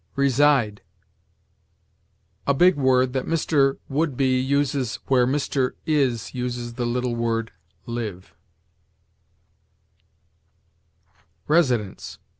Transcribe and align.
RESIDE. 0.15 0.81
A 2.47 2.55
big 2.55 2.75
word 2.75 3.13
that 3.13 3.27
Mr. 3.27 3.77
Wouldbe 3.87 4.21
uses 4.25 4.95
where 5.05 5.27
Mr. 5.27 5.73
Is 5.85 6.33
uses 6.33 6.73
the 6.73 6.87
little 6.87 7.15
word 7.15 7.51
live. 7.85 8.33
RESIDENCE. 11.47 12.17